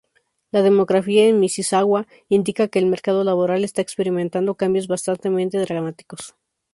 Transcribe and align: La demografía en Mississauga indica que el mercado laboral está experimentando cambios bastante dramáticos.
La 0.49 0.63
demografía 0.63 1.27
en 1.27 1.39
Mississauga 1.39 2.07
indica 2.27 2.69
que 2.69 2.79
el 2.79 2.87
mercado 2.87 3.23
laboral 3.23 3.63
está 3.63 3.83
experimentando 3.83 4.55
cambios 4.55 4.87
bastante 4.87 5.29
dramáticos. 5.59 6.33